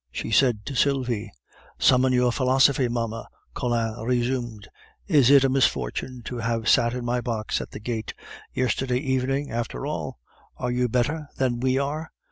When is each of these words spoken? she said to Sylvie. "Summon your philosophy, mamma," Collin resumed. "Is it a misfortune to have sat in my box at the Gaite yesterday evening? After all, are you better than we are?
she 0.11 0.31
said 0.31 0.65
to 0.65 0.73
Sylvie. 0.73 1.31
"Summon 1.77 2.11
your 2.11 2.31
philosophy, 2.31 2.87
mamma," 2.87 3.27
Collin 3.53 4.03
resumed. 4.03 4.67
"Is 5.05 5.29
it 5.29 5.43
a 5.43 5.47
misfortune 5.47 6.23
to 6.25 6.37
have 6.37 6.67
sat 6.67 6.95
in 6.95 7.05
my 7.05 7.21
box 7.21 7.61
at 7.61 7.69
the 7.69 7.79
Gaite 7.79 8.15
yesterday 8.51 8.97
evening? 8.97 9.51
After 9.51 9.85
all, 9.85 10.17
are 10.57 10.71
you 10.71 10.89
better 10.89 11.27
than 11.37 11.59
we 11.59 11.77
are? 11.77 12.11